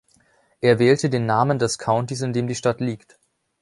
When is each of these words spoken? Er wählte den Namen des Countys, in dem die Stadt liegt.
Er 0.61 0.79
wählte 0.79 1.11
den 1.11 1.27
Namen 1.27 1.59
des 1.59 1.77
Countys, 1.77 2.21
in 2.21 2.33
dem 2.33 2.47
die 2.47 2.55
Stadt 2.55 2.81
liegt. 2.81 3.19